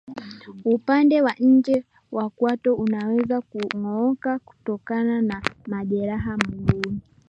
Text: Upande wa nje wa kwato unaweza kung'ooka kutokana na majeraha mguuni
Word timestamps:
Upande 0.65 1.21
wa 1.21 1.33
nje 1.39 1.85
wa 2.11 2.29
kwato 2.29 2.75
unaweza 2.75 3.41
kung'ooka 3.41 4.39
kutokana 4.39 5.21
na 5.21 5.41
majeraha 5.67 6.37
mguuni 6.37 6.99